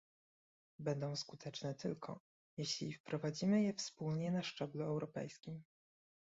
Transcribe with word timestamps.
będą 0.79 1.15
skuteczne 1.15 1.75
tylko, 1.75 2.19
jeśli 2.57 2.93
wprowadzimy 2.93 3.61
je 3.63 3.73
wspólnie 3.73 4.31
na 4.31 4.43
szczeblu 4.43 4.83
europejskim 4.83 5.63